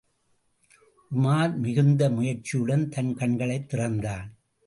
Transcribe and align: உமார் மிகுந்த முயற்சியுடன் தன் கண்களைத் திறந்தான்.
உமார் 1.15 1.55
மிகுந்த 1.55 2.09
முயற்சியுடன் 2.09 2.89
தன் 2.89 3.15
கண்களைத் 3.15 3.69
திறந்தான். 3.69 4.35